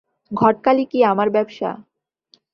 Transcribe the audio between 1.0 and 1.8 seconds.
আমার ব্যাবসা।